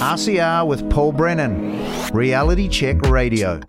[0.00, 1.78] RCR with Paul Brennan,
[2.14, 3.60] Reality Check Radio.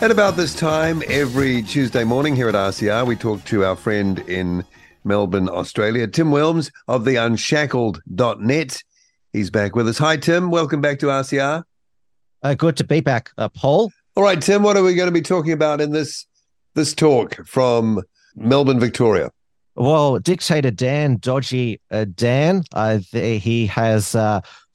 [0.00, 4.18] At about this time, every Tuesday morning here at RCR, we talk to our friend
[4.28, 4.64] in
[5.04, 8.82] Melbourne, Australia, Tim Wilms of the unshackled.net.
[9.32, 9.98] He's back with us.
[9.98, 10.50] Hi, Tim.
[10.50, 11.62] Welcome back to RCR.
[12.42, 13.92] Uh, good to be back, uh, Paul.
[14.16, 16.26] All right, Tim, what are we going to be talking about in this
[16.74, 18.02] this talk from
[18.34, 19.30] Melbourne, Victoria?
[19.76, 24.16] Well, dictator Dan, dodgy uh, Dan, uh, he has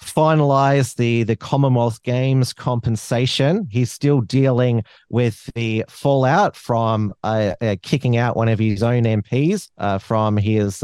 [0.04, 3.68] uh, finalized the the Commonwealth Games compensation.
[3.70, 9.04] He's still dealing with the fallout from uh, uh, kicking out one of his own
[9.04, 10.84] MPs uh, from his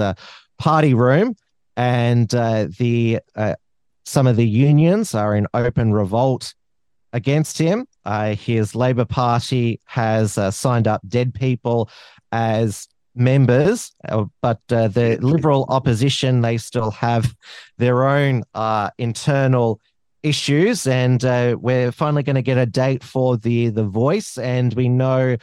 [0.57, 1.35] party room,
[1.77, 3.19] and the
[4.05, 6.55] some of the unions are in open revolt
[7.13, 7.85] against him.
[8.05, 11.89] his Labor Party has signed up dead people
[12.31, 12.87] as
[13.19, 17.35] members, uh, but uh, the Liberal opposition, they still have
[17.77, 19.79] their own uh, internal
[20.23, 20.87] issues.
[20.87, 24.89] And uh, we're finally going to get a date for the, the voice, and we
[24.89, 25.37] know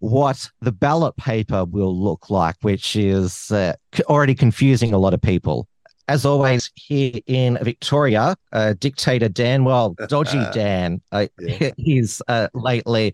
[0.00, 3.72] what the ballot paper will look like, which is uh,
[4.04, 5.66] already confusing a lot of people.
[6.06, 11.70] As always, here in Victoria, uh, dictator Dan, well, dodgy Dan, yeah.
[11.76, 12.22] he's
[12.54, 13.12] lately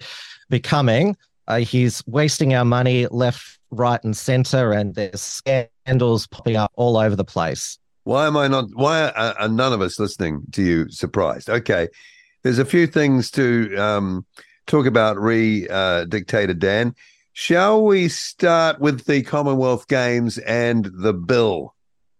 [0.48, 1.16] becoming.
[1.46, 6.96] Uh, he's wasting our money left, right, and center, and there's scandals popping up all
[6.96, 7.78] over the place.
[8.04, 8.66] Why am I not?
[8.74, 11.48] Why are, are none of us listening to you surprised?
[11.48, 11.88] Okay,
[12.42, 14.26] there's a few things to um,
[14.66, 15.18] talk about.
[15.18, 16.94] Re uh, dictator Dan,
[17.32, 21.73] shall we start with the Commonwealth Games and the bill?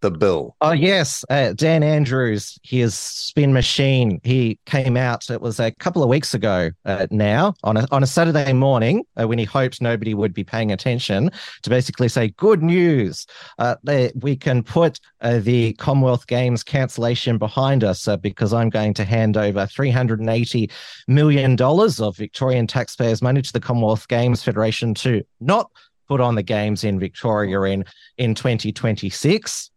[0.04, 0.54] The bill.
[0.60, 4.20] Oh yes, uh, Dan Andrews, his spin machine.
[4.22, 5.30] He came out.
[5.30, 9.04] It was a couple of weeks ago uh, now on a on a Saturday morning
[9.18, 11.30] uh, when he hoped nobody would be paying attention
[11.62, 13.26] to basically say, "Good news,
[13.58, 13.76] uh,
[14.14, 19.06] we can put uh, the Commonwealth Games cancellation behind us uh, because I'm going to
[19.06, 20.70] hand over 380
[21.08, 25.70] million dollars of Victorian taxpayers' money to the Commonwealth Games Federation to not."
[26.06, 27.82] Put on the games in Victoria in
[28.18, 29.70] in 2026.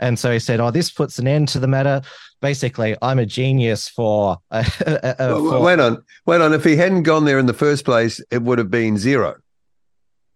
[0.00, 2.02] And so he said, "Oh, this puts an end to the matter."
[2.40, 4.38] Basically, I'm a genius for.
[4.50, 4.64] Uh,
[5.02, 5.60] uh, for...
[5.60, 6.52] Wait on, wait on.
[6.52, 9.36] If he hadn't gone there in the first place, it would have been zero.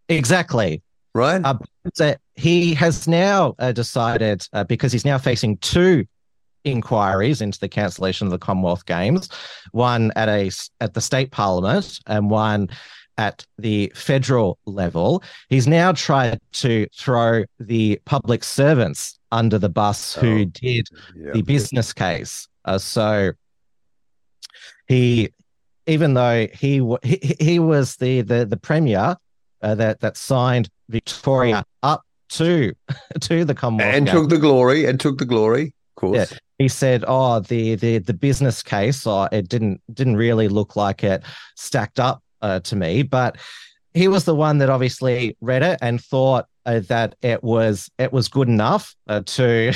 [0.08, 0.82] Exactly.
[1.14, 1.44] Right.
[1.44, 1.58] Uh,
[1.94, 6.06] so he has now uh, decided uh, because he's now facing two
[6.64, 9.28] inquiries into the cancellation of the Commonwealth Games,
[9.72, 12.68] one at a at the state parliament and one
[13.18, 15.22] at the federal level.
[15.48, 21.32] He's now tried to throw the public servants under the bus who oh, did yeah.
[21.32, 22.46] the business case.
[22.64, 23.32] Uh, so
[24.86, 25.30] he,
[25.86, 29.16] even though he he, he was the the the premier
[29.62, 32.72] uh, that that signed Victoria up to
[33.20, 35.74] to the Commonwealth and took the glory and took the glory.
[35.96, 36.32] Of course.
[36.32, 36.38] Yeah.
[36.58, 41.02] He said, "Oh, the the the business case, oh, it didn't didn't really look like
[41.02, 41.24] it
[41.56, 43.36] stacked up uh, to me, but
[43.94, 48.12] he was the one that obviously read it and thought uh, that it was it
[48.12, 49.72] was good enough uh, to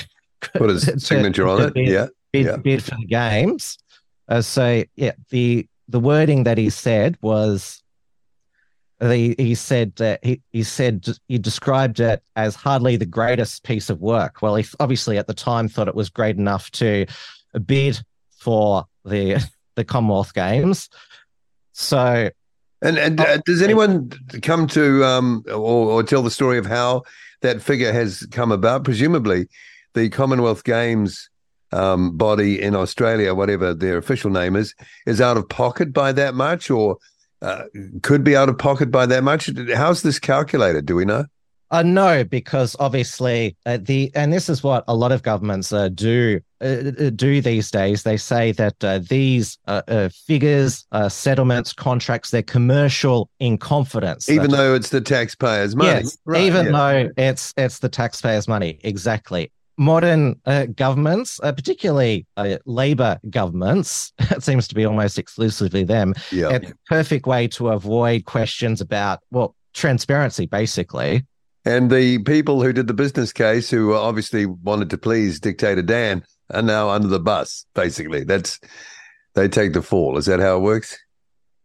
[0.54, 1.74] put his to, signature on it.
[1.74, 2.56] Bid, yeah, bid, yeah.
[2.56, 3.78] bid for the games.
[4.28, 7.82] Uh, so yeah, the the wording that he said was
[9.00, 13.90] he, he said uh, he, he said he described it as hardly the greatest piece
[13.90, 14.40] of work.
[14.42, 17.06] Well, he obviously at the time thought it was great enough to
[17.64, 18.00] bid
[18.38, 20.88] for the the Commonwealth Games.
[21.72, 22.30] So
[22.82, 24.10] and and uh, does anyone
[24.42, 27.02] come to um, or, or, tell the story of how
[27.42, 28.84] that figure has come about?
[28.84, 29.48] Presumably,
[29.94, 31.30] the Commonwealth Games
[31.72, 34.74] um, body in Australia, whatever their official name is,
[35.06, 36.98] is out of pocket by that much, or
[37.42, 37.64] uh,
[38.02, 39.50] could be out of pocket by that much.
[39.74, 40.86] How's this calculated?
[40.86, 41.24] Do we know?
[41.70, 45.88] Uh, no, because obviously uh, the and this is what a lot of governments uh,
[45.88, 48.04] do uh, uh do these days.
[48.04, 54.28] They say that uh, these uh, figures, settlements, contracts, they're commercial in confidence.
[54.28, 55.90] Even though it's the taxpayers' money.
[55.90, 56.72] Yes, right, even yeah.
[56.72, 58.78] though it's it's the taxpayers' money.
[58.84, 59.50] Exactly.
[59.78, 60.40] Modern
[60.74, 62.26] governments, particularly
[62.64, 66.14] Labor governments, it seems to be almost exclusively them.
[66.30, 66.50] Yeah.
[66.50, 71.26] A perfect way to avoid questions about well transparency, basically.
[71.66, 76.24] And the people who did the business case, who obviously wanted to please dictator Dan,
[76.54, 77.66] are now under the bus.
[77.74, 78.60] Basically, that's
[79.34, 80.16] they take the fall.
[80.16, 80.96] Is that how it works?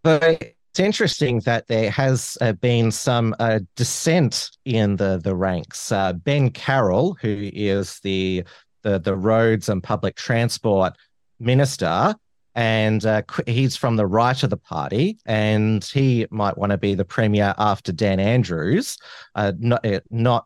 [0.01, 0.23] But
[0.71, 5.91] it's interesting that there has uh, been some uh, dissent in the the ranks.
[5.91, 8.43] Uh, ben Carroll, who is the
[8.81, 10.93] the the roads and public transport
[11.39, 12.15] minister,
[12.55, 16.95] and uh, he's from the right of the party, and he might want to be
[16.95, 18.97] the premier after Dan Andrews.
[19.35, 20.45] Uh, not, uh, not,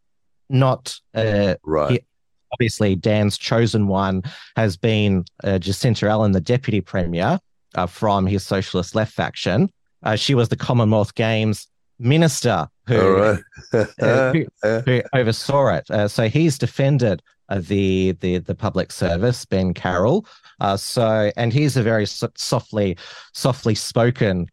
[0.50, 2.06] not uh, right.
[2.54, 4.24] obviously Dan's chosen one
[4.56, 7.40] has been uh, Jacinta Allan, the deputy premier
[7.76, 9.72] uh, from his socialist left faction.
[10.04, 11.68] Uh, she was the Commonwealth Games
[11.98, 13.40] minister who, right.
[13.72, 14.46] who,
[14.86, 15.90] who oversaw it.
[15.90, 20.26] Uh, so he's defended uh, the the the public service, Ben Carroll.
[20.60, 22.98] Uh, so and he's a very so- softly
[23.34, 24.48] softly spoken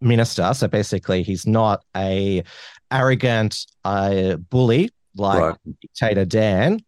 [0.00, 0.52] minister.
[0.54, 2.42] So basically, he's not a
[2.90, 5.56] arrogant uh, bully like Right.
[5.80, 6.80] dictator Dan.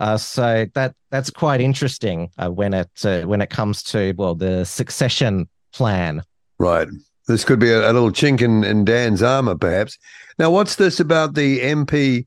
[0.00, 4.34] Uh, so that that's quite interesting uh, when it uh, when it comes to well
[4.34, 6.22] the succession plan.
[6.58, 6.88] Right.
[7.28, 9.96] This could be a, a little chink in, in Dan's armor, perhaps.
[10.38, 12.26] Now, what's this about the MP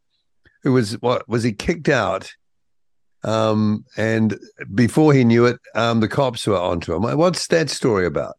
[0.63, 2.31] who was what was he kicked out?
[3.25, 4.39] Um, and
[4.75, 7.17] before he knew it, um, the cops were onto him.
[7.17, 8.35] What's that story about?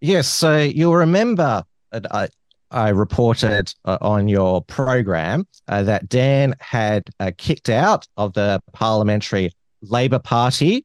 [0.00, 1.62] Yes, so you'll remember
[1.92, 2.28] that I,
[2.70, 8.60] I reported uh, on your program uh, that Dan had uh, kicked out of the
[8.72, 10.84] Parliamentary Labor Party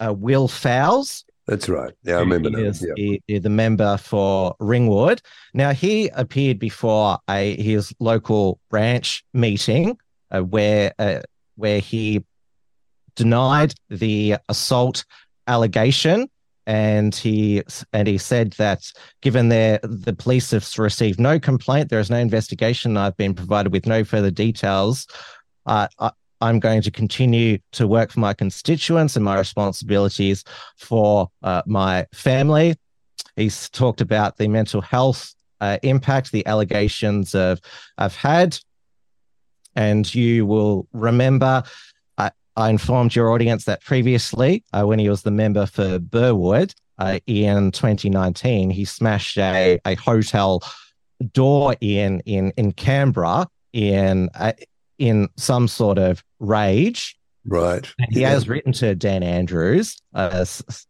[0.00, 1.24] uh, Will Fowles.
[1.46, 1.92] That's right.
[2.04, 2.94] Yeah, I remember that.
[2.96, 3.18] Yeah.
[3.28, 5.20] the, the member for Ringwood.
[5.54, 9.98] Now, he appeared before a his local branch meeting
[10.30, 11.20] uh, where uh,
[11.62, 12.24] where he
[13.14, 15.04] denied the assault
[15.46, 16.28] allegation
[16.66, 17.62] and he
[17.92, 18.80] and he said that
[19.20, 23.72] given their the police have received no complaint there is no investigation i've been provided
[23.72, 25.06] with no further details.
[25.66, 26.10] Uh, I,
[26.40, 30.44] i'm going to continue to work for my constituents and my responsibilities
[30.76, 32.76] for uh, my family.
[33.36, 38.58] He's talked about the mental health uh, impact the allegations i've had
[39.74, 41.62] and you will remember
[42.56, 47.18] I informed your audience that previously, uh, when he was the member for Burwood uh,
[47.26, 50.62] in 2019, he smashed a, a hotel
[51.32, 54.52] door in in in Canberra in uh,
[54.98, 57.16] in some sort of rage.
[57.44, 57.92] Right.
[57.98, 60.44] And he has written to Dan Andrews uh,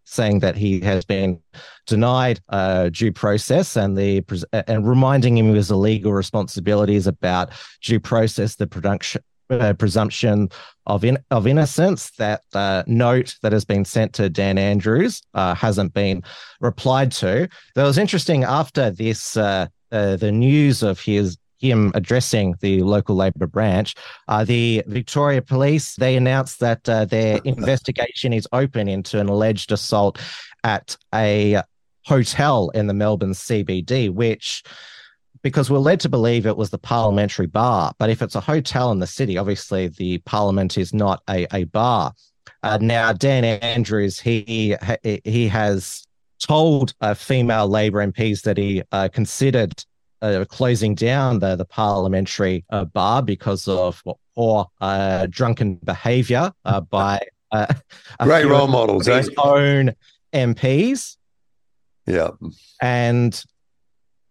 [0.05, 1.41] saying that he has been
[1.87, 4.23] denied uh, due process and the
[4.67, 7.51] and reminding him of his legal responsibilities about
[7.83, 10.51] due process, the production uh, presumption
[10.87, 12.11] of in, of innocence.
[12.19, 16.23] That uh, note that has been sent to Dan Andrews uh, hasn't been
[16.61, 17.49] replied to.
[17.75, 19.37] That was interesting after this.
[19.37, 23.95] Uh, uh, the news of his him addressing the local Labor branch,
[24.29, 29.73] uh, the Victoria Police they announced that uh, their investigation is open into an alleged
[29.73, 30.19] assault
[30.65, 31.63] at a
[32.05, 34.63] hotel in the Melbourne CBD, which
[35.43, 37.93] because we're led to believe it was the parliamentary bar.
[37.99, 41.65] But if it's a hotel in the city, obviously the parliament is not a, a
[41.65, 42.13] bar.
[42.63, 44.77] Uh, now, Dan Andrews, he
[45.25, 46.07] he has
[46.41, 49.85] told uh, female Labor MPs that he uh, considered
[50.23, 54.03] uh, closing down the, the parliamentary uh, bar because of
[54.35, 57.21] poor uh, drunken behaviour uh, by
[57.51, 57.67] uh,
[58.23, 59.19] Great role models, eh?
[59.19, 59.93] his own
[60.33, 61.17] MPs
[62.07, 62.31] Yeah.
[62.81, 63.45] and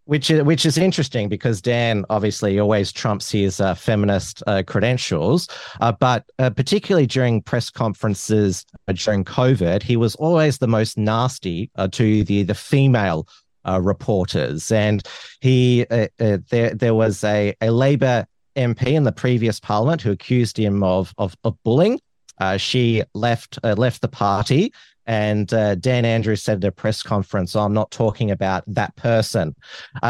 [0.06, 5.48] which is which is interesting because Dan obviously always trumps his uh, feminist uh, credentials,
[5.80, 10.98] uh, but uh, particularly during press conferences uh, during COVID, he was always the most
[10.98, 13.28] nasty uh, to the the female
[13.68, 15.04] uh, reporters, and
[15.40, 18.26] he uh, uh, there there was a a Labor
[18.56, 22.00] MP in the previous Parliament who accused him of of, of bullying.
[22.40, 24.74] Uh, she left uh, left the party,
[25.06, 28.96] and uh, Dan Andrews said at a press conference, oh, "I'm not talking about that
[28.96, 29.56] person."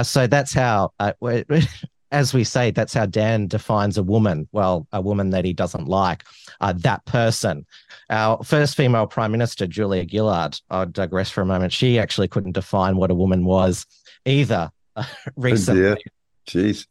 [0.04, 0.92] So that's how,
[2.12, 4.48] as we say, that's how Dan defines a woman.
[4.52, 6.24] Well, a woman that he doesn't like,
[6.60, 7.66] uh, that person.
[8.10, 11.72] Our first female prime minister, Julia Gillard, I'll digress for a moment.
[11.74, 13.86] She actually couldn't define what a woman was
[14.26, 16.04] either uh, recently.
[16.48, 16.86] Jeez.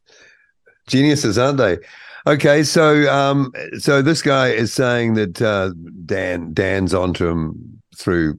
[0.86, 1.78] Geniuses, aren't they?
[2.26, 5.70] Okay, so um, so this guy is saying that uh,
[6.04, 8.38] Dan Dan's onto him through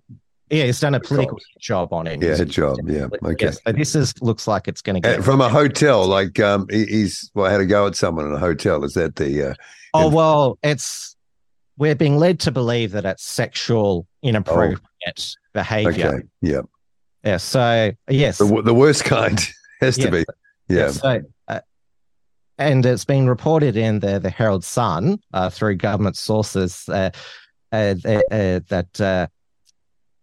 [0.51, 2.22] Yeah, he's done a political job on it.
[2.22, 2.77] yeah job.
[2.86, 3.46] Yeah, okay.
[3.46, 6.39] Yes, so this is looks like it's going to Uh, get from a hotel, like
[6.41, 8.84] um, he, he's well, I had a go at someone in a hotel.
[8.84, 9.53] Is that the uh,
[9.93, 11.15] Oh And- well, it's
[11.77, 16.08] we're being led to believe that it's sexual inappropriate behavior.
[16.15, 16.24] okay?
[16.41, 16.62] Yeah,
[17.24, 17.38] Yeah.
[17.38, 19.39] So yes, the, the worst kind
[19.81, 20.25] has to be.
[20.67, 21.60] Yeah, So, uh,
[22.58, 27.10] and it's been reported in the the Herald Sun uh, through government sources uh,
[27.72, 29.27] uh, that uh,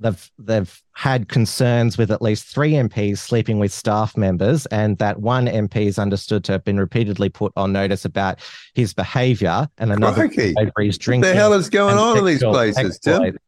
[0.00, 5.20] they've they've had concerns with at least three MPs sleeping with staff members, and that
[5.20, 8.38] one MP is understood to have been repeatedly put on notice about
[8.74, 11.30] his behaviour, and another over his what drinking.
[11.30, 13.38] the hell is going on in these places, Tim?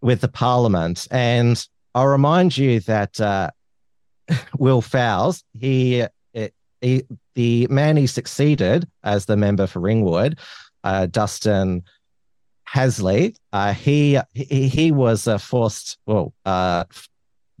[0.00, 3.50] With the Parliament, and I'll remind you that uh,
[4.58, 6.04] Will Fowles, he,
[6.80, 7.02] he,
[7.34, 10.38] the man he succeeded as the member for Ringwood,
[10.84, 11.82] uh, Dustin
[12.72, 16.84] Hasley, uh, he, he he was uh, forced, well, uh,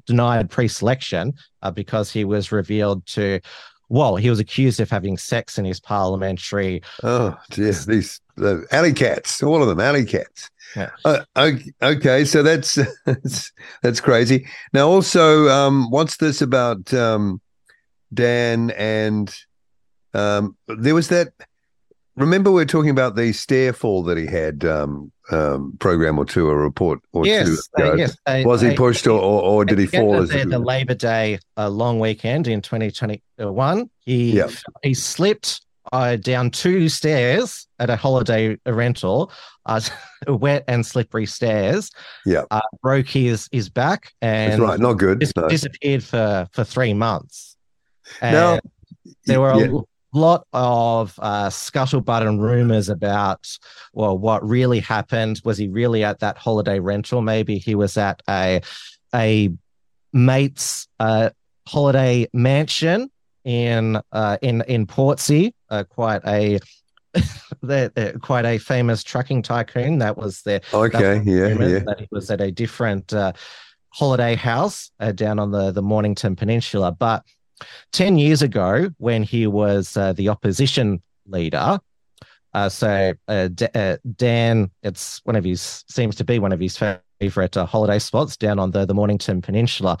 [0.06, 3.40] denied pre-selection uh, because he was revealed to,
[3.88, 6.82] well, he was accused of having sex in his parliamentary.
[7.02, 10.50] Oh, dear, these the alley cats, all of them alley cats.
[10.76, 10.90] Yeah.
[11.04, 14.46] Uh, okay, okay, so that's that's that's crazy.
[14.72, 17.40] Now, also, um, what's this about um,
[18.12, 19.34] Dan and
[20.14, 21.28] um, there was that.
[22.18, 26.24] Remember, we are talking about the stair fall that he had um, um, program or
[26.24, 27.46] two, a report or yes,
[27.76, 27.84] two.
[27.84, 28.16] uh, yes.
[28.44, 30.16] Was he pushed or, or, or did he fall?
[30.16, 34.48] As the, the Labor Day uh, long weekend in 2021, he Yeah.
[34.82, 35.60] he slipped
[35.92, 39.32] uh, down two stairs at a holiday rental,
[39.66, 39.80] uh,
[40.28, 41.90] wet and slippery stairs.
[42.26, 42.42] Yeah.
[42.50, 45.18] uh, broke his his back That's and right, not good.
[45.20, 45.48] dis- No.
[45.48, 47.56] disappeared for for three months.
[48.20, 48.58] And Now,
[49.26, 49.66] there were yeah.
[49.72, 53.46] l- lot of uh, scuttlebutt and rumors about
[53.92, 58.22] well what really happened was he really at that holiday rental maybe he was at
[58.28, 58.60] a
[59.14, 59.50] a
[60.12, 61.30] mate's uh,
[61.66, 63.10] holiday mansion
[63.44, 66.58] in uh, in in Portsea uh, quite a
[67.62, 71.78] the, the- quite a famous trucking tycoon that was there Okay, yeah, yeah.
[71.80, 73.32] that he was at a different uh,
[73.90, 76.92] holiday house uh, down on the, the Mornington Peninsula.
[76.92, 77.24] But
[77.92, 81.78] 10 years ago, when he was uh, the opposition leader,
[82.54, 86.60] uh, so uh, D- uh, Dan, it's one of his, seems to be one of
[86.60, 86.78] his
[87.20, 89.98] favorite uh, holiday spots down on the, the Mornington Peninsula.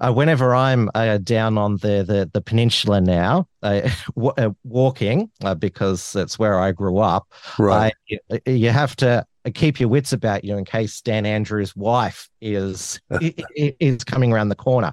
[0.00, 5.30] Uh, whenever I'm uh, down on the, the, the peninsula now, uh, w- uh, walking,
[5.44, 7.94] uh, because it's where I grew up, Right.
[8.30, 13.00] I, you have to keep your wits about you in case Dan Andrews' wife is
[13.20, 14.92] is coming around the corner,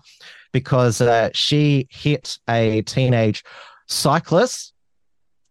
[0.52, 3.44] because uh, she hit a teenage
[3.88, 4.74] cyclist,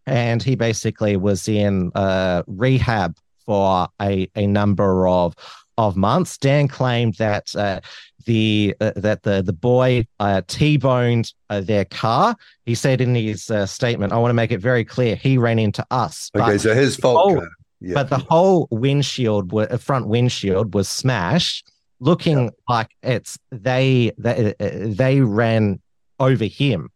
[0.07, 3.17] and he basically was in uh, rehab
[3.47, 5.35] for a, a number of
[5.79, 6.37] of months.
[6.37, 7.81] Dan claimed that uh,
[8.27, 12.37] the uh, that the the boy uh, t-boned uh, their car.
[12.67, 15.59] He said in his uh, statement, "I want to make it very clear he ran
[15.59, 17.39] into us." okay, so his fault.
[17.39, 17.49] Of.
[17.81, 17.95] yeah.
[17.95, 25.81] but the whole windshield, front windshield, was smashed, looking like it's they they they ran
[26.19, 26.91] over him,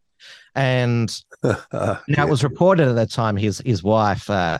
[0.54, 4.58] and now it was reported at the time his his wife, uh,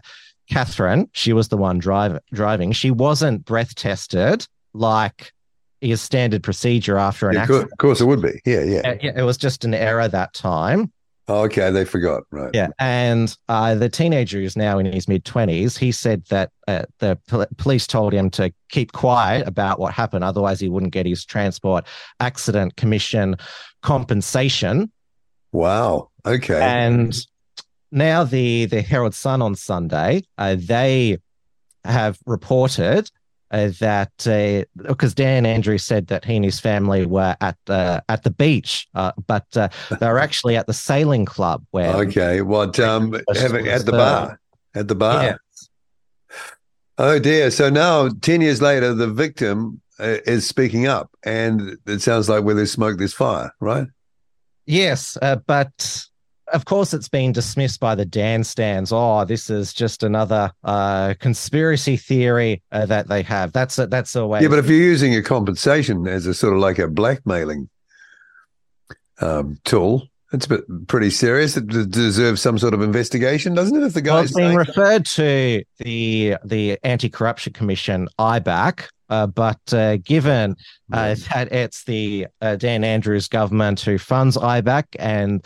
[0.48, 2.72] Catherine, she was the one drive, driving.
[2.72, 5.32] She wasn't breath tested like
[5.80, 7.72] is standard procedure after an yeah, accident.
[7.72, 8.40] of course it would be.
[8.44, 8.94] Yeah, yeah.
[9.02, 10.92] Yeah, it was just an error that time.
[11.26, 12.24] Oh, okay, they forgot.
[12.30, 12.50] Right.
[12.52, 16.84] Yeah, and uh, the teenager who's now in his mid twenties, he said that uh,
[16.98, 21.06] the pol- police told him to keep quiet about what happened, otherwise he wouldn't get
[21.06, 21.86] his transport
[22.20, 23.36] accident commission
[23.82, 24.92] compensation.
[25.52, 26.10] Wow.
[26.26, 26.60] Okay.
[26.60, 27.16] And
[27.90, 31.18] now the the Herald Sun on Sunday, uh, they
[31.84, 33.10] have reported
[33.54, 34.12] uh, that
[34.88, 38.88] because Dan Andrews said that he and his family were at the at the beach,
[38.94, 39.68] uh, but uh,
[40.00, 42.42] they were actually at the sailing club where okay.
[42.42, 42.78] What?
[42.80, 44.40] Um, was- having at the uh, bar.
[44.74, 45.22] At the bar.
[45.22, 45.36] Yeah.
[46.98, 47.50] Oh dear.
[47.50, 52.42] So now, ten years later, the victim uh, is speaking up, and it sounds like
[52.42, 53.52] where there's smoke, there's fire.
[53.60, 53.86] Right.
[54.66, 56.04] Yes, uh, but
[56.52, 58.92] of course it's been dismissed by the Dan stands.
[58.92, 63.52] Oh, this is just another uh, conspiracy theory uh, that they have.
[63.52, 64.40] That's a, that's a way.
[64.42, 67.68] Yeah, but if you're using a compensation as a sort of like a blackmailing
[69.20, 71.56] um, tool, it's a bit pretty serious.
[71.56, 73.86] It deserves some sort of investigation, doesn't it?
[73.86, 79.26] If the well, guy's it's being referred to the the Anti Corruption Commission IBAC, uh,
[79.28, 80.56] but uh, given
[80.92, 85.44] uh, that it's the uh, Dan Andrews government who funds IBAC and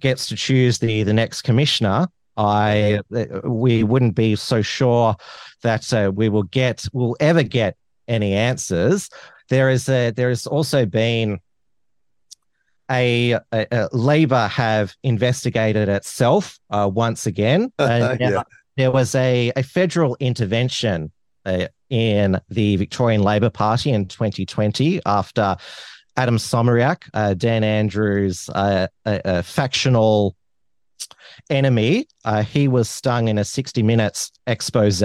[0.00, 3.00] gets to choose the the next commissioner, I
[3.44, 5.16] we wouldn't be so sure
[5.62, 7.76] that uh, we will get will ever get
[8.06, 9.10] any answers.
[9.48, 11.40] There is a there has also been
[12.90, 17.72] a, a, a Labor have investigated itself uh, once again.
[17.78, 18.42] And Yeah.
[18.76, 21.10] There was a, a federal intervention
[21.44, 25.56] uh, in the Victorian Labor Party in 2020 after
[26.18, 30.34] Adam Somyurek, uh, Dan Andrews' uh, a, a factional
[31.48, 35.00] enemy, uh, he was stung in a 60 minutes expose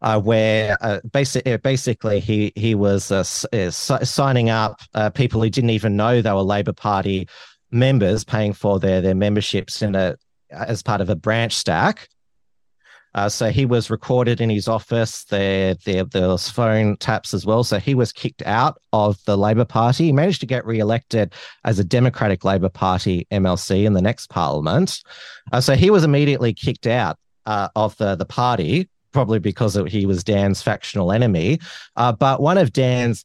[0.00, 4.80] uh, where uh, basic, uh, basically he he was uh, signing up
[5.14, 7.28] people who didn't even know they were Labor Party
[7.70, 10.16] members, paying for their their memberships in a
[10.50, 12.08] as part of a branch stack.
[13.14, 15.24] Uh, so he was recorded in his office.
[15.24, 17.64] There, there, there was phone taps as well.
[17.64, 20.04] So he was kicked out of the Labor Party.
[20.04, 21.32] He managed to get re-elected
[21.64, 25.02] as a Democratic Labor Party MLC in the next Parliament.
[25.52, 27.18] Uh, so he was immediately kicked out.
[27.48, 31.58] uh, of the the party, probably because he was Dan's factional enemy.
[31.96, 33.24] Uh, but one of Dan's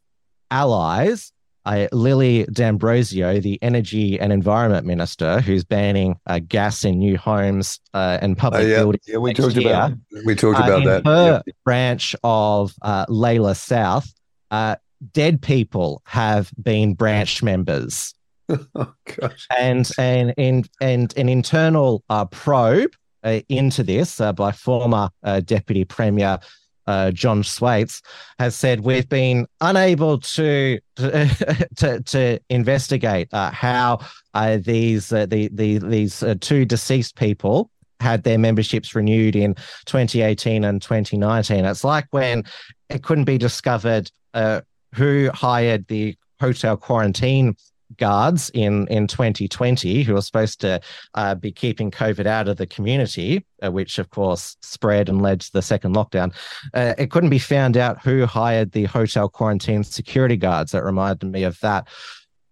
[0.50, 1.33] allies,
[1.66, 7.80] uh, Lily D'Ambrosio, the Energy and Environment Minister, who's banning uh, gas in new homes
[7.94, 8.78] uh, and public Oh, yeah.
[8.80, 9.04] buildings.
[9.08, 9.94] Yeah, we talked year, about
[10.26, 11.06] we talked uh, about that.
[11.06, 14.12] Her branch of uh, Layla South,
[14.52, 14.76] uh,
[15.14, 18.14] dead people have been branch members,
[18.50, 19.48] Oh gosh.
[19.58, 22.92] and and and and an internal uh, probe
[23.24, 26.40] uh, into this uh, by former uh, Deputy Premier.
[26.86, 28.02] Uh, John Thwaites
[28.40, 34.00] has said we've been unable to to, to, to investigate uh, how
[34.34, 39.56] uh, these uh, the, the these uh, two deceased people had their memberships renewed in
[39.86, 41.66] 2018 and 2019.
[41.66, 42.44] It's like when
[42.90, 44.62] it couldn't be discovered uh,
[44.94, 47.56] who hired the hotel quarantine
[47.98, 50.80] guards in in 2020 who were supposed to
[51.14, 55.42] uh, be keeping covid out of the community uh, which of course spread and led
[55.42, 56.34] to the second lockdown
[56.74, 60.72] uh, it couldn't be found out who hired the hotel quarantine security guards.
[60.72, 61.88] That reminded me of that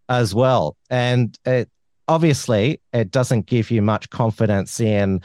[0.10, 0.76] as well.
[0.90, 1.70] And it
[2.08, 5.22] obviously it doesn't give you much confidence in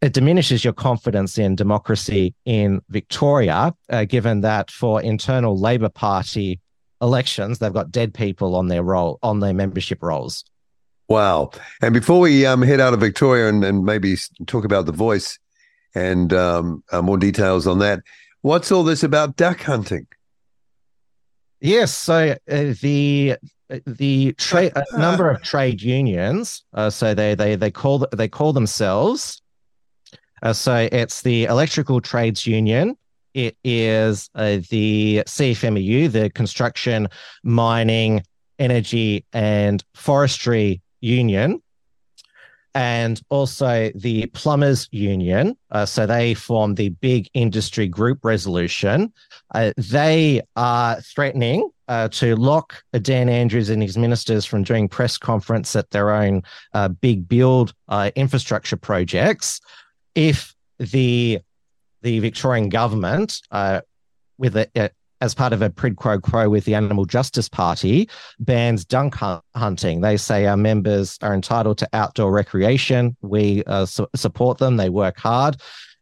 [0.00, 6.60] it diminishes your confidence in democracy in Victoria, uh, given that for internal Labor Party
[7.00, 10.44] elections, they've got dead people on their roll on their membership rolls.
[11.08, 11.52] Wow.
[11.80, 15.38] And before we um, head out of Victoria and, and maybe talk about the voice
[15.94, 18.00] and um, uh, more details on that,
[18.42, 20.06] what's all this about duck hunting?
[21.60, 23.36] Yes, so uh, the
[23.84, 28.52] the trade a number of trade unions, uh, so they they they call they call
[28.52, 29.42] themselves.
[30.40, 32.96] Uh, so it's the Electrical Trades Union.
[33.38, 37.06] It is uh, the CFMEU, the Construction,
[37.44, 38.24] Mining,
[38.58, 41.62] Energy, and Forestry Union,
[42.74, 45.56] and also the Plumbers Union.
[45.70, 49.12] Uh, so they form the big industry group resolution.
[49.54, 55.16] Uh, they are threatening uh, to lock Dan Andrews and his ministers from doing press
[55.16, 56.42] conference at their own
[56.74, 59.60] uh, big build uh, infrastructure projects
[60.16, 61.38] if the
[62.02, 63.80] the Victorian government, uh,
[64.38, 68.08] with a, a, as part of a prid quo quo with the Animal Justice Party,
[68.38, 69.16] bans dunk
[69.56, 70.00] hunting.
[70.00, 73.16] They say our members are entitled to outdoor recreation.
[73.20, 74.76] We uh, su- support them.
[74.76, 75.56] They work hard,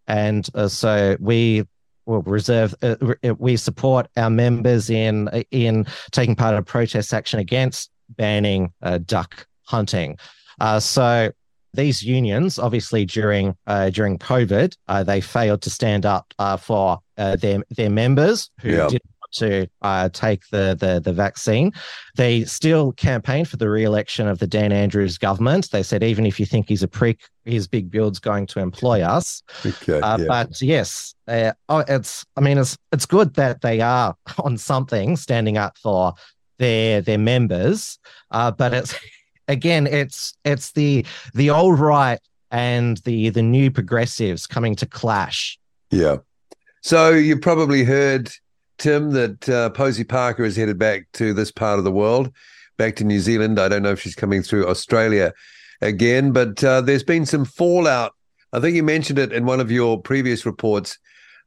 [0.07, 1.65] and uh, so we
[2.05, 2.75] will reserve.
[2.83, 7.91] Uh, re- we support our members in in taking part in a protest action against
[8.11, 10.19] banning uh, duck hunting.
[10.61, 11.31] Uh, so
[11.77, 16.99] these unions, obviously during uh, during COVID, uh, they failed to stand up uh, for
[17.19, 18.89] uh, their their members who Yeah.
[18.89, 21.73] didn't want to uh, take the, the the vaccine.
[22.17, 25.71] They still campaigned for the re-election of the Dan Andrews government.
[25.71, 29.03] They said even if you think he's a prick, his big build's going to employ
[29.03, 29.43] us.
[29.65, 30.01] Okay.
[30.01, 30.25] Uh, yeah.
[30.29, 32.25] But yes, uh, oh, it's.
[32.37, 36.15] I mean, it's it's good that they are on something, standing up for
[36.59, 37.99] their their members.
[38.31, 38.95] Uh, but it's
[39.49, 41.05] again, it's it's the
[41.35, 45.59] the old right and the the new progressives coming to clash.
[45.91, 46.19] Yeah.
[46.83, 48.31] So you probably heard,
[48.79, 52.31] Tim, that uh, Posie Parker is headed back to this part of the world,
[52.77, 53.59] back to New Zealand.
[53.59, 55.33] I don't know if she's coming through Australia
[55.81, 58.15] again, but uh, there's been some fallout.
[58.53, 60.99] I think you mentioned it in one of your previous reports.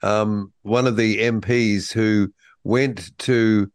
[0.04, 2.34] Um, one of the MPs who
[2.64, 3.72] went to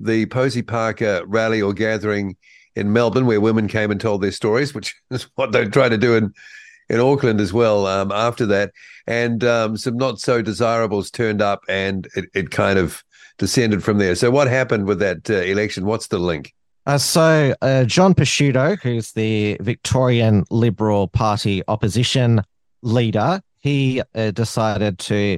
[0.00, 2.36] the Posie Parker rally or gathering
[2.78, 5.98] in Melbourne, where women came and told their stories, which is what they tried to
[5.98, 6.32] do in
[6.88, 7.86] in Auckland as well.
[7.86, 8.72] Um, after that,
[9.06, 13.04] and um, some not so desirables turned up, and it, it kind of
[13.38, 14.14] descended from there.
[14.14, 15.84] So, what happened with that uh, election?
[15.84, 16.54] What's the link?
[16.86, 22.40] Uh, so uh, John Pesutto, who's the Victorian Liberal Party opposition
[22.80, 25.36] leader, he uh, decided to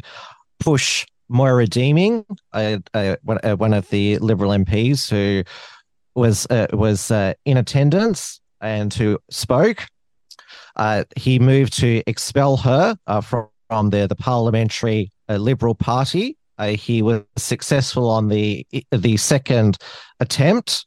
[0.60, 2.78] push Moira Deeming, uh,
[3.22, 5.42] one of the Liberal MPs who
[6.14, 9.86] was uh, was uh, in attendance and who spoke.
[10.76, 16.36] Uh, he moved to expel her uh, from, from the the parliamentary uh, Liberal Party.
[16.58, 19.78] Uh, he was successful on the the second
[20.20, 20.84] attempt,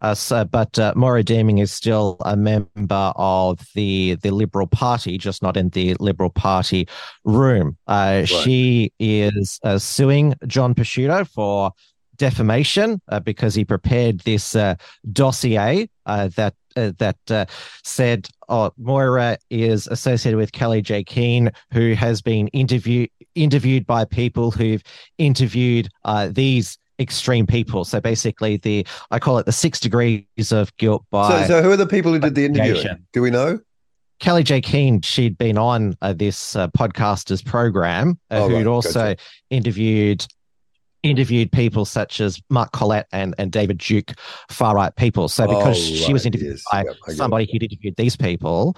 [0.00, 5.18] uh, so, but uh, Moira Deeming is still a member of the the Liberal Party,
[5.18, 6.88] just not in the Liberal Party
[7.24, 7.76] room.
[7.86, 11.72] Uh, She is uh, suing John Pesutto for
[12.20, 14.74] defamation uh, because he prepared this uh,
[15.10, 17.46] dossier uh, that uh, that uh,
[17.82, 24.50] said oh, Moira is associated with Kellie-Jay Keen, who has been interviewed interviewed by people
[24.50, 24.82] who've
[25.18, 27.84] interviewed uh, these extreme people.
[27.86, 31.42] So basically, the I call it the six degrees of guilt by.
[31.42, 32.68] So, so who are the people who did the interviewing?
[32.68, 33.06] Investigation.
[33.14, 33.58] Do we know?
[34.20, 38.66] Kellie-Jay Keen, she'd been on uh, this uh, podcaster's program, uh, Oh, who'd right.
[38.66, 39.22] also Gotcha.
[39.48, 40.26] interviewed
[41.02, 44.12] interviewed people such as Mark Collett and, and David Duke,
[44.50, 45.28] far right people.
[45.28, 46.64] So because Oh, she was interviewed yes.
[46.70, 48.76] by Yep, somebody who'd interviewed these people,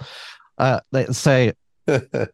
[0.57, 0.79] uh,
[1.11, 1.51] so
[1.87, 2.27] uh,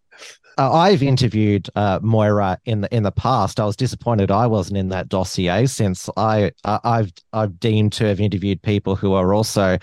[0.58, 3.60] I've interviewed uh, Moira in the in the past.
[3.60, 8.20] I was disappointed I wasn't in that dossier since I I've I've deemed to have
[8.20, 9.78] interviewed people who are also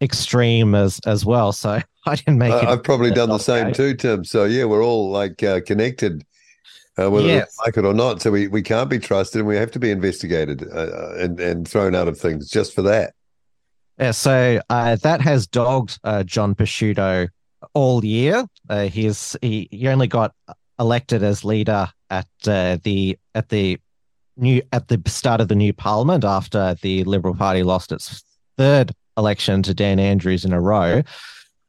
[0.00, 1.52] extreme as as well.
[1.52, 2.68] So I didn't make it.
[2.68, 4.24] I've probably done the same too, Tim.
[4.24, 6.24] So yeah, we're all like uh, connected,
[6.98, 8.22] uh, whether we like it or not.
[8.22, 11.40] So we, we can't be trusted, and we have to be investigated uh, uh, and
[11.40, 13.14] and thrown out of things just for that.
[13.98, 17.28] Yeah, so uh, that has dogged uh, John Pesutto
[17.74, 18.46] all year.
[18.68, 20.34] Uh, he's he, he only got
[20.78, 23.78] elected as leader at uh, the at the
[24.36, 28.24] new at the start of the new parliament after the Liberal Party lost its
[28.56, 31.02] third election to Dan Andrews in a row.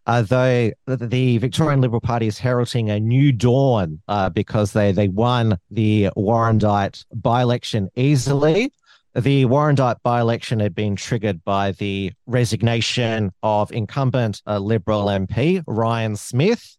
[0.05, 5.07] Uh, though the, Victorian Liberal Party is heralding a new dawn uh, because they they
[5.07, 8.71] won the Warrandyte by-election easily.
[9.15, 16.15] The Warrandyte by-election had been triggered by the resignation of incumbent uh, Liberal MP Ryan
[16.15, 16.77] Smith.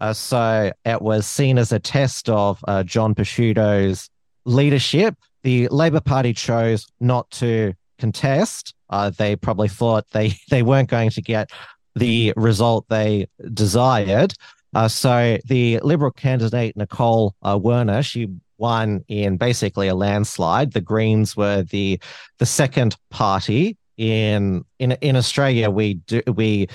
[0.00, 4.10] Uh, so it was seen as a test of uh, John Pesutto's
[4.44, 5.14] leadership.
[5.44, 8.74] The Labor Party chose not to contest.
[8.90, 11.50] Uh, they probably thought they, they weren't going to get
[11.94, 14.34] the result they desired.
[14.74, 18.28] Uh, so the Liberal candidate Nicole uh, Werner, she
[18.58, 20.72] won in basically a landslide.
[20.72, 22.00] The Greens were the
[22.38, 25.68] the second party in in in Australia.
[25.70, 26.68] We do we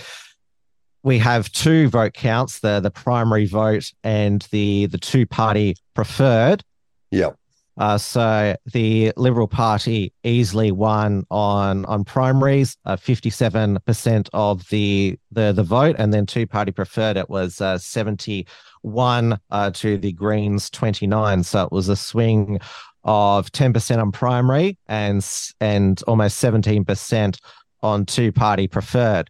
[1.02, 6.64] we have two vote counts: the the primary vote and the the two party preferred.
[7.10, 7.32] Yeah.
[7.78, 15.18] Uh, so the Liberal Party easily won on on primaries, fifty seven percent of the
[15.32, 18.48] the the vote, and then two party preferred it was seventy
[18.82, 21.44] one uh, to the Greens twenty nine.
[21.44, 22.60] So it was a swing
[23.04, 25.26] of ten percent on primary and
[25.62, 27.40] and almost seventeen percent
[27.84, 29.30] on two party preferred.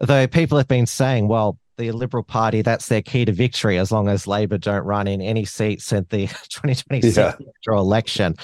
[0.00, 3.90] Though people have been saying, well, the Liberal Party, that's their key to victory as
[3.92, 7.34] long as Labor don't run in any seats at the 2026 Yeah.
[7.40, 8.34] electoral election.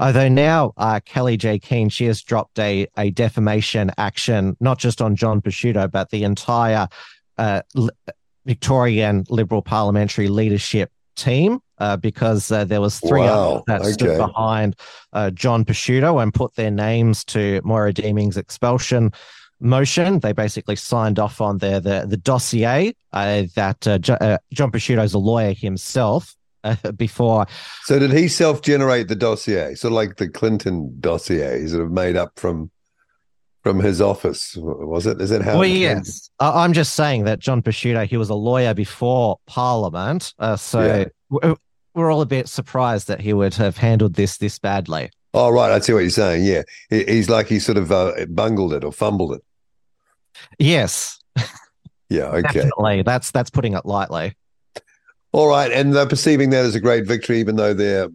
[0.00, 5.16] Although now uh, Kellie-Jay Keen, she has dropped a, a defamation action, not just on
[5.16, 6.86] John Pesutto, but the entire
[7.36, 7.90] uh, L-
[8.46, 14.16] Victorian Liberal parliamentary leadership team, uh, because uh, there was three Wow, others that stood
[14.18, 14.76] behind
[15.12, 19.12] uh, John Pesutto and put their names to Moira Deeming's expulsion
[19.60, 20.20] motion.
[20.20, 24.70] They basically signed off on the the, the dossier uh, that uh, Jo- uh, John
[24.70, 26.34] Pesutto's a lawyer himself.
[26.64, 27.46] Uh, before
[27.84, 32.32] So did he self-generate the dossier, So, like the Clinton dossier, sort of made up
[32.34, 32.72] from
[33.62, 34.56] from his office?
[34.56, 35.20] Was it?
[35.20, 35.52] Is that how?
[35.54, 39.38] well, it yes, I- I'm just saying that John Pesutto he was a lawyer before
[39.46, 41.04] Parliament, uh, so Yeah.
[41.30, 41.56] w-
[41.94, 45.10] we're all a bit surprised that he would have handled this this badly.
[45.34, 45.70] Oh, right.
[45.70, 46.44] I see what you're saying.
[46.44, 49.42] Yeah, He- he's like he sort of uh, bungled it or fumbled it.
[50.58, 51.18] Yes,
[52.08, 52.24] Yeah.
[52.24, 52.42] Okay.
[52.42, 53.02] definitely.
[53.02, 54.34] That's that's putting it lightly.
[55.32, 58.08] All right, and they're perceiving that as a great victory, even though they're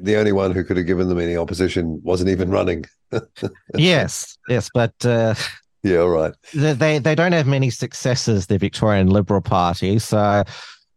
[0.00, 2.86] the only one who could have given them any opposition wasn't even running.
[3.76, 5.34] yes, yes, but uh,
[5.82, 5.98] Yeah.
[5.98, 6.32] All right.
[6.54, 8.46] they they don't have many successes.
[8.46, 10.44] The Victorian Liberal Party, so uh,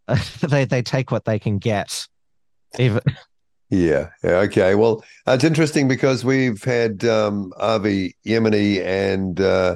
[0.48, 2.08] they they take what they can get.
[2.80, 3.02] Even
[3.70, 4.12] Yeah.
[4.24, 4.76] yeah, Okay.
[4.76, 9.76] Well, it's interesting because we've had um, Avi Yemini and uh,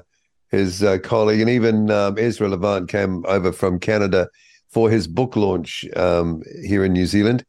[0.52, 4.28] his uh, colleague, and even um, Ezra Levant came over from Canada
[4.70, 7.44] for his book launch um, here in New Zealand.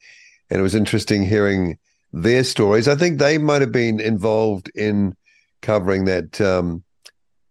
[0.51, 1.79] And it was interesting hearing
[2.13, 2.89] their stories.
[2.89, 5.17] I think they might have been involved in
[5.63, 6.83] covering that um,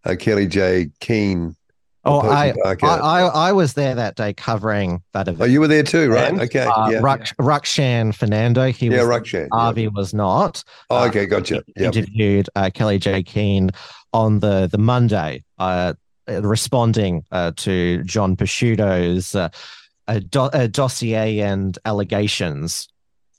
[0.04, 0.90] uh, Kelly J.
[1.00, 1.56] Keane.
[2.04, 5.42] oh, I, I I I was there that day covering that event.
[5.42, 6.28] Oh, you were there too, right?
[6.30, 6.60] And, Okay.
[6.64, 6.98] Uh, yeah.
[7.00, 9.20] Ruk- Rukshan Fernando, he yeah, was.
[9.22, 9.48] Rukshan.
[9.76, 9.88] yeah.
[9.88, 10.64] Was not.
[10.90, 11.26] Oh, okay.
[11.26, 11.62] Gotcha.
[11.66, 11.86] He Yeah.
[11.86, 13.70] interviewed uh, Kellie-Jay Keen
[14.12, 15.94] on the the Monday, uh,
[16.28, 19.48] responding uh, to John Pesutto's uh,
[20.28, 22.88] do- dossier and allegations.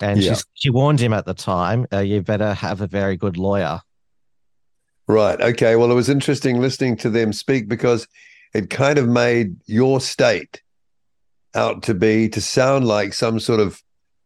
[0.02, 0.34] And Yeah.
[0.36, 3.82] she she warned him at the time, uh, "You better have a very good lawyer."
[5.08, 5.40] Right.
[5.40, 5.76] Okay.
[5.76, 8.08] Well, it was interesting listening to them speak because
[8.54, 10.62] it kind of made your state
[11.56, 13.82] out to be to sound like some sort of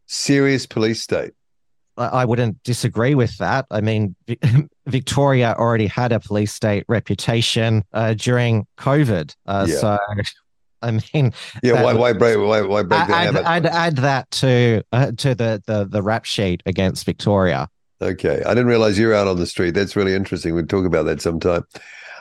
[0.06, 1.32] serious police state.
[1.96, 3.66] I wouldn't disagree with that.
[3.72, 4.14] I mean,
[4.88, 9.76] Victoria already had a police state reputation uh, during COVID, uh, Yeah.
[9.76, 9.98] so
[10.82, 11.82] I mean, Yeah.
[11.82, 11.92] Why?
[11.92, 12.38] Why break?
[12.38, 12.60] Why?
[12.62, 13.46] Why break I'd, habit?
[13.46, 17.68] I'd add that to uh, to the, the the rap sheet against Victoria.
[18.00, 18.42] Okay.
[18.44, 19.72] I didn't realize you're out on the street.
[19.72, 20.54] That's really interesting.
[20.54, 21.64] We'll talk about that sometime.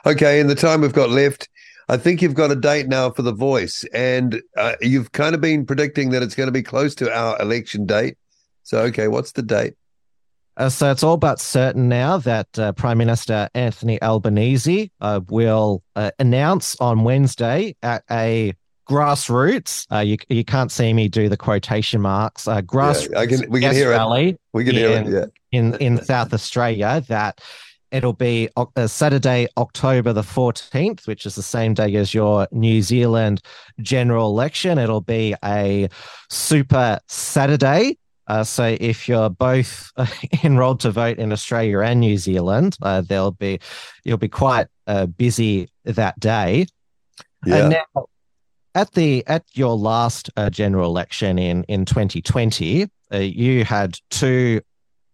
[0.08, 0.40] Okay.
[0.40, 1.48] In the time we've got left,
[1.90, 5.42] I think you've got a date now for The Voice, and uh, you've kind of
[5.42, 8.18] been predicting that it's going to be close to our election date.
[8.64, 9.76] So, okay, what's the date?
[10.58, 15.84] Uh, so it's all but certain now that uh, Prime Minister Anthony Albanese uh, will
[15.96, 18.54] uh, announce on Wednesday at a
[18.90, 19.86] grassroots.
[19.92, 22.48] Uh, you you can't see me do the quotation marks.
[22.48, 23.12] Uh, grassroots.
[23.12, 23.50] Yeah, I can.
[23.50, 24.42] We can hear rally it.
[24.54, 25.32] We can in, hear it.
[25.54, 25.60] Yeah.
[25.60, 27.40] In in South Australia, that
[27.92, 32.82] it'll be uh, Saturday, October the fourteenth, which is the same day as your New
[32.82, 33.42] Zealand
[33.82, 34.80] general election.
[34.80, 35.88] It'll be a
[36.30, 37.98] super Saturday.
[38.28, 39.92] Uh, so if you're both
[40.44, 43.60] enrolled to vote in Australia and New Zealand, uh, there'll be
[44.04, 46.68] you'll be quite uh, busy that day.
[47.46, 47.56] Yeah.
[47.56, 48.06] And now,
[48.76, 54.62] at the at your last uh, general election in in 2020, uh, you had two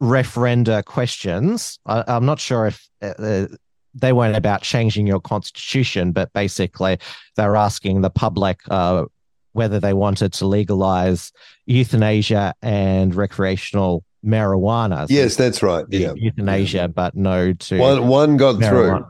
[0.01, 1.79] referenda questions.
[1.85, 3.47] I, I'm not sure if uh,
[3.93, 6.97] they weren't about changing your constitution, but basically
[7.35, 9.05] they're asking the public uh,
[9.53, 11.31] whether they wanted to legalize
[11.65, 15.07] euthanasia and recreational marijuana.
[15.07, 15.85] So Yes, that's right.
[15.89, 16.13] Yeah.
[16.15, 18.97] euthanasia, but no to One one got marijuana.
[18.97, 19.05] through.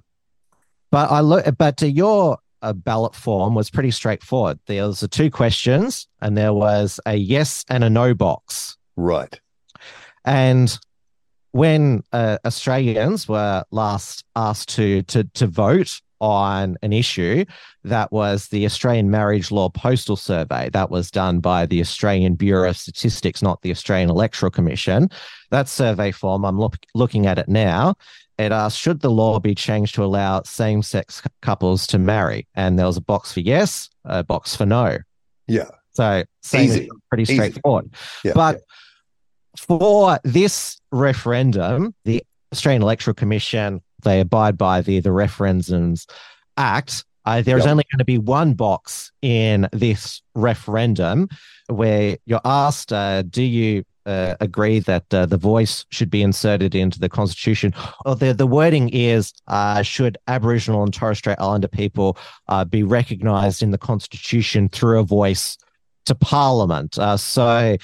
[0.91, 4.60] But I look, but your uh, ballot form was pretty straightforward.
[4.67, 8.77] There was the two questions, and there was a yes and a no box.
[8.95, 9.39] Right.
[10.23, 10.77] And
[11.51, 17.44] when uh, Australians were last asked to to to vote on an issue,
[17.84, 20.70] that was the Australian Marriage Law Postal Survey.
[20.72, 25.10] That was done by the Australian Bureau of Statistics, not the Australian Electoral Commission.
[25.52, 27.96] That survey form, I'm look, looking at it now.
[28.38, 32.48] It asked, should the law be changed to allow same sex couples to marry?
[32.56, 35.00] And there was a box for yes, a box for no.
[35.48, 35.70] Yeah.
[35.92, 36.24] So
[36.56, 36.90] Easy.
[37.10, 37.36] pretty Easy.
[37.36, 37.94] straightforward.
[38.24, 38.32] Yeah.
[38.34, 38.62] But
[39.58, 46.06] for this referendum, the Australian Electoral Commission, they abide by the, the Referendums
[46.58, 47.06] Act.
[47.26, 47.72] Uh, there is Yep.
[47.72, 51.30] only going to be one box in this referendum
[51.68, 56.76] where you're asked, uh, do you uh, agree that uh, the voice should be inserted
[56.76, 57.74] into the constitution?
[58.06, 62.18] Or the, the wording is, uh, should Aboriginal and Torres Strait Islander people
[62.50, 65.58] uh, be recognised in the constitution through a voice
[66.06, 67.00] to parliament?
[67.00, 67.78] Uh, so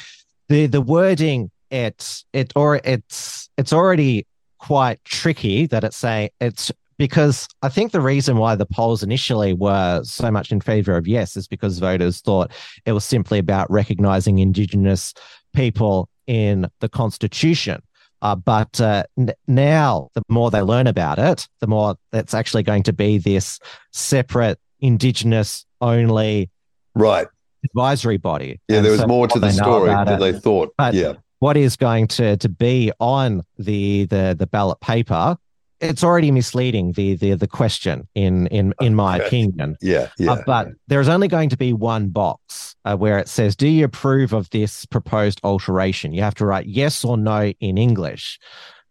[0.49, 4.25] the the wording it's it or it's it's already
[4.59, 9.53] quite tricky that it's saying it's because I think the reason why the polls initially
[9.53, 12.51] were so much in favor of yes is because voters thought
[12.85, 15.13] it was simply about recognizing indigenous
[15.53, 17.81] people in the constitution.
[18.21, 22.63] Uh, but uh, n- now, the more they learn about it, the more it's actually
[22.63, 23.59] going to be this
[23.93, 26.49] separate indigenous only
[26.95, 27.27] Right.
[27.63, 28.59] advisory body.
[28.67, 30.73] Yeah, And there was so more to the story than it- they thought.
[30.77, 31.13] But- yeah.
[31.39, 35.37] What is going to to be on the the the ballot paper
[35.81, 39.27] it's already misleading the the the question in in in my Okay.
[39.27, 40.09] opinion Yeah.
[40.17, 40.33] Yeah.
[40.33, 43.85] Uh, but there's only going to be one box uh, where it says do you
[43.85, 48.39] approve of this proposed alteration you have to write yes or no in english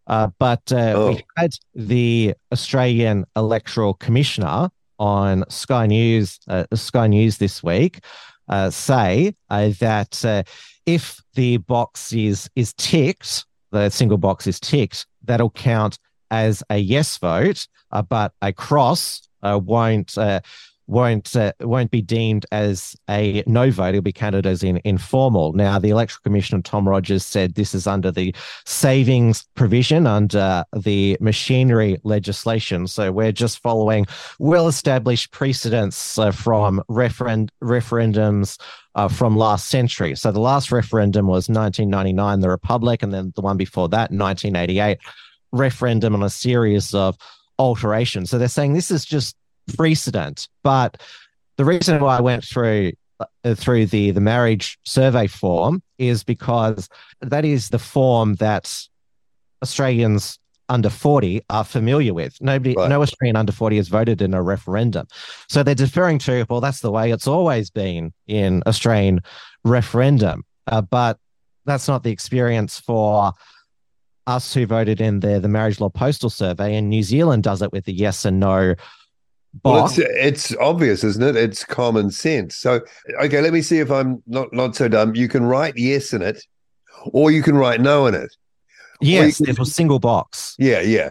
[0.06, 1.08] uh, but uh, Oh.
[1.10, 8.00] we had the australian electoral commissioner on sky news uh, sky news this week
[8.48, 10.42] uh, say uh, that uh,
[10.88, 15.98] if the box is is ticked, the single box is ticked, that'll count
[16.30, 20.40] as a yes vote, uh, but a cross uh, won't uh,
[20.88, 23.90] won't uh, won't be deemed as a no vote.
[23.90, 25.52] It'll be counted as in informal.
[25.52, 31.16] Now, the Electoral Commissioner Tom Rogers said this is under the savings provision under the
[31.20, 32.86] machinery legislation.
[32.86, 34.06] So we're just following
[34.38, 38.58] well established precedents uh, from referen- referendums
[38.94, 40.16] uh, from last century.
[40.16, 44.98] So the last referendum was 1999, the Republic, and then the one before that, 1988,
[45.52, 47.16] referendum on a series of
[47.58, 48.30] alterations.
[48.30, 49.36] So they're saying this is just
[49.76, 50.48] precedent.
[50.62, 51.00] But
[51.56, 56.88] the reason why I went through uh, through the the marriage survey form is because
[57.20, 58.86] that is the form that
[59.62, 62.36] Australians under 40 are familiar with.
[62.42, 62.88] Nobody, Right.
[62.90, 65.06] no Australian under 40 has voted in a referendum.
[65.48, 69.20] So they're deferring to, well, that's the way it's always been in Australian
[69.64, 70.44] referendum.
[70.66, 71.18] Uh, but
[71.64, 73.32] that's not the experience for
[74.26, 76.76] us who voted in the, the marriage law postal survey.
[76.76, 78.74] And New Zealand does it with the yes and no
[79.64, 81.36] Well, it's it's obvious, isn't it?
[81.36, 82.56] It's common sense.
[82.56, 82.80] So,
[83.22, 85.14] okay, let me see if I'm not not so dumb.
[85.16, 86.42] You can write yes in it,
[87.12, 88.30] or you can write no in it.
[89.00, 90.54] yes, you can- it was single box.
[90.58, 91.10] Yeah, yeah.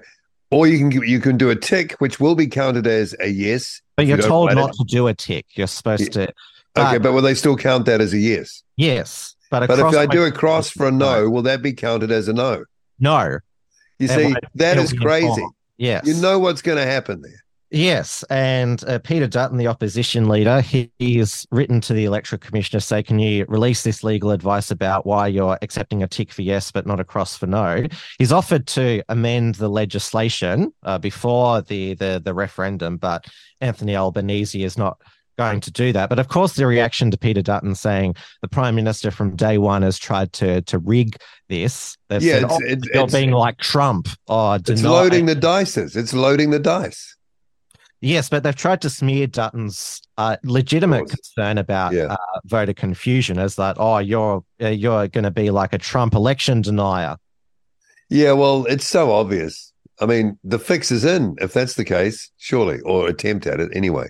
[0.52, 3.82] Or you can you can do a tick, which will be counted as a yes.
[3.96, 4.76] But you you're don't told not it.
[4.78, 5.46] to do a tick.
[5.56, 6.24] You're supposed to.
[6.78, 8.64] Okay, But- will they still count that as a yes?
[8.78, 9.36] Yes.
[9.50, 12.28] But, But if I do a cross for a no, will that be counted as
[12.28, 12.66] a no?
[13.00, 13.40] No.
[13.98, 15.46] You see, that is crazy.
[15.78, 16.06] Yes.
[16.06, 17.44] You know what's going to happen there.
[17.70, 22.40] Yes, and uh, Peter Dutton, the opposition leader, he, he has written to the electoral
[22.40, 26.44] commissioner say, "Can you release this legal advice about why you're accepting a tick for
[26.44, 27.86] yes but not a cross for no?"
[28.20, 33.26] He's offered to amend the legislation uh, before the, the the referendum, but
[33.60, 35.02] Anthony Albanese is not
[35.38, 36.08] going to do that.
[36.08, 39.82] But of course, the reaction to Peter Dutton saying the prime minister from day one
[39.82, 41.18] has tried to to rig
[41.50, 41.98] this.
[42.08, 44.08] They've Yeah, said, it's- "Oh, it's- you're it's- being like Trump.
[44.30, 45.98] Oh, It's loading the dices.
[45.98, 47.14] It's loading the dice.
[48.02, 52.14] Yes, but they've tried to smear Dutton's uh, legitimate concern about Yeah.
[52.14, 56.14] uh, voter confusion as that, oh, you're uh, you're going to be like a Trump
[56.14, 57.18] election denier.
[58.10, 59.74] Yeah, well, it's so obvious.
[60.00, 63.72] I mean, the fix is in if that's the case, surely, or attempt at it
[63.74, 64.10] anyway.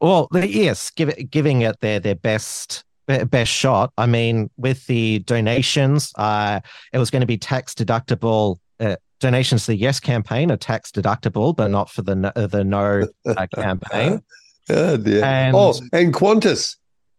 [0.00, 3.92] Well, yes, give it, giving it their their best best shot.
[3.98, 6.60] I mean, with the donations, uh,
[6.92, 8.58] it was going to be tax deductible.
[8.78, 12.46] Uh, donations to the Yes campaign are tax deductible, but not for the no, uh,
[12.46, 14.22] the No uh, campaign.
[14.70, 15.24] Oh, dear.
[15.24, 16.76] And- oh, and Qantas.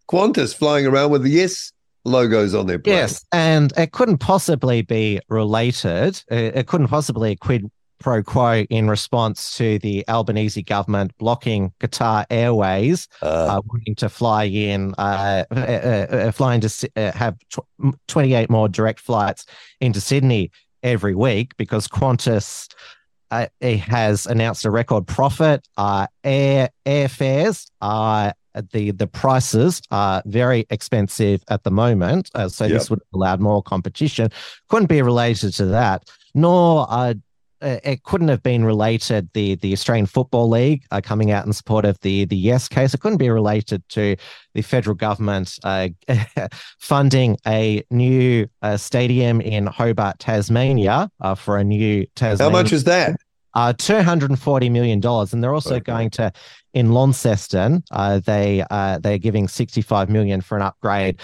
[0.08, 1.72] Qantas flying around with the yes
[2.06, 2.96] logos on their plane.
[2.96, 6.22] Yes, and it couldn't possibly be related.
[6.30, 12.26] It, it couldn't possibly quid pro quo in response to the Albanese government blocking Qatar
[12.30, 17.96] Airways Uh, uh, wanting to fly in, uh, uh, uh, flying to uh, have tw-
[18.08, 19.46] 28 more direct flights
[19.82, 20.52] into Sydney
[20.84, 22.68] every week because Qantas
[23.32, 25.68] uh, it has announced a record profit.
[25.78, 28.34] Uh, air airfares are
[28.72, 32.74] the the prices are very expensive at the moment, uh, so Yep.
[32.74, 34.30] this would have allowed more competition.
[34.70, 37.14] Couldn't be related to that, nor uh, uh,
[37.62, 41.86] it couldn't have been related the the Australian Football League uh, coming out in support
[41.86, 42.94] of the the Yes case.
[42.94, 44.16] It couldn't be related to
[44.54, 45.90] the federal government uh,
[46.80, 52.52] funding a new uh, stadium in Hobart, Tasmania, uh, for a new Tasmania.
[52.52, 53.16] how much is that?
[53.56, 55.92] Uh, two hundred and forty million dollars, and they're also Okay.
[55.92, 56.32] going to
[56.74, 57.84] in Launceston.
[57.92, 61.20] Uh, they uh, they're giving sixty five million for an upgrade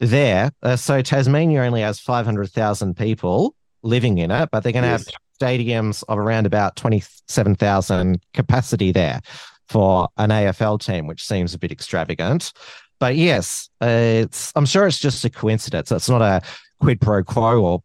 [0.00, 0.50] there.
[0.62, 4.82] Uh, so Tasmania only has five hundred thousand people living in it, but they're going
[4.82, 5.06] to Yes.
[5.06, 9.20] have stadiums of around about twenty seven thousand capacity there
[9.68, 12.52] for an AFL team, which seems a bit extravagant.
[13.00, 15.92] But yes, uh, it's I'm sure it's just a coincidence.
[15.92, 16.42] It's not a
[16.80, 17.82] quid pro quo or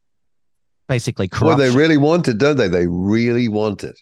[0.87, 2.67] basically Well, they really want it, don't they?
[2.67, 3.99] They really want it.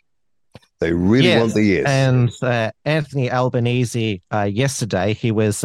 [0.79, 1.85] They really Yes, want the yes.
[1.87, 5.63] And uh, Anthony Albanese uh, yesterday, he was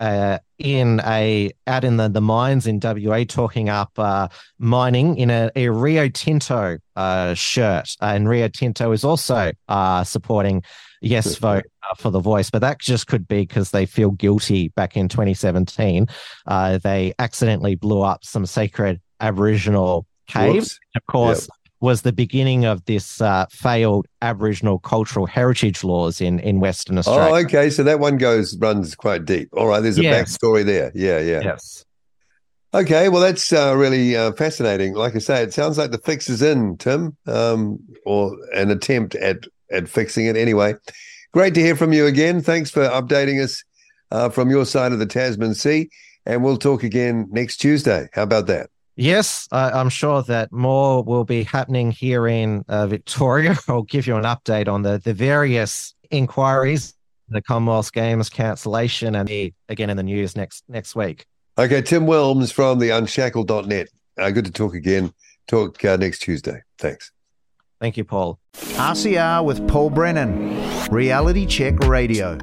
[0.00, 4.28] uh, in a out in the, the mines in WA talking up uh,
[4.58, 10.62] mining in a, a Rio Tinto uh, shirt, and Rio Tinto is also uh, supporting
[11.00, 14.68] yes vote uh, for the voice, but that just could be because they feel guilty.
[14.68, 16.06] Back in 2017,
[16.46, 20.80] uh, they accidentally blew up some sacred Aboriginal caves, Whoops.
[20.96, 21.48] of course.
[21.80, 27.32] Was the beginning of this uh, failed Aboriginal cultural heritage laws in, in Western Australia?
[27.32, 27.68] Oh, okay.
[27.68, 29.50] So that one goes runs quite deep.
[29.52, 29.80] All right.
[29.80, 30.38] There's a Yes.
[30.38, 30.90] backstory there.
[30.94, 31.42] Yeah, yeah.
[31.42, 31.84] Yes.
[32.72, 33.10] Okay.
[33.10, 34.94] Well, that's uh, really uh, fascinating.
[34.94, 39.14] Like I say, it sounds like the fix is in, Tim, um, or an attempt
[39.16, 39.38] at
[39.70, 40.36] at fixing it.
[40.36, 40.74] Anyway,
[41.32, 42.40] great to hear from you again.
[42.40, 43.62] Thanks for updating us
[44.10, 45.90] uh, from your side of the Tasman Sea,
[46.24, 48.08] and we'll talk again next Tuesday.
[48.12, 48.70] How about that?
[48.96, 53.56] Yes, I, I'm sure that more will be happening here in uh, Victoria.
[53.68, 56.94] I'll give you an update on the, the various inquiries,
[57.28, 61.26] the Commonwealth Games cancellation, and the, again in the news next next week.
[61.58, 63.88] Okay, Tim Wilms from the unshackled.net.
[64.18, 65.12] Uh, good to talk again.
[65.46, 66.62] Talk uh, next Tuesday.
[66.78, 67.12] Thanks.
[67.80, 68.38] Thank you, Paul.
[68.54, 72.38] RCR with Paul Brennan, Reality Check Radio.